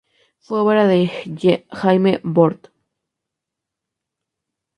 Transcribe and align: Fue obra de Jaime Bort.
Fue 0.39 0.59
obra 0.59 0.87
de 0.87 1.11
Jaime 1.69 2.19
Bort. 2.23 2.69